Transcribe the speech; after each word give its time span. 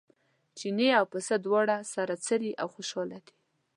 چیني 0.57 0.87
او 0.99 1.05
پسه 1.13 1.35
دواړه 1.45 1.77
سره 1.93 2.13
څري 2.25 2.51
او 2.61 2.67
خوشاله 2.75 3.17
دي. 3.25 3.33